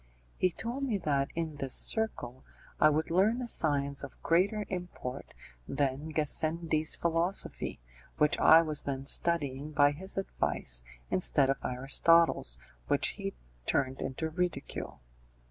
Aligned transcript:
He 0.35 0.49
told 0.51 0.81
me 0.83 0.97
that 0.97 1.27
in 1.35 1.57
this 1.57 1.75
circle 1.75 2.43
I 2.79 2.89
would 2.89 3.11
learn 3.11 3.39
a 3.39 3.47
science 3.47 4.01
of 4.01 4.19
greater 4.23 4.65
import 4.67 5.31
than 5.67 6.09
Gassendi's 6.09 6.95
philosophy, 6.95 7.79
which 8.17 8.35
I 8.39 8.63
was 8.63 8.85
then 8.85 9.05
studying 9.05 9.73
by 9.73 9.91
his 9.91 10.17
advice 10.17 10.81
instead 11.11 11.51
of 11.51 11.59
Aristotle's, 11.63 12.57
which 12.87 13.09
he 13.09 13.35
turned 13.67 14.01
into 14.01 14.31
ridicule. 14.31 15.01